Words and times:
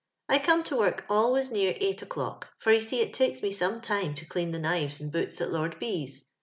I 0.27 0.39
come 0.39 0.63
to 0.63 0.75
work 0.75 1.05
always 1.11 1.51
near 1.51 1.77
eight 1.79 2.01
o'clock, 2.01 2.49
for 2.57 2.71
you 2.71 2.81
see 2.81 3.01
it 3.01 3.13
takes 3.13 3.43
me 3.43 3.51
some 3.51 3.81
time 3.81 4.15
to 4.15 4.25
clean 4.25 4.49
the 4.49 4.57
knives 4.57 4.99
and 4.99 5.11
boots 5.11 5.39
at 5.41 5.51
Lord 5.51 5.77
B 5.77 6.07
's. 6.07 6.25